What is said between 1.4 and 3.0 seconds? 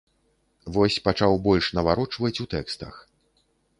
больш наварочваць у тэкстах.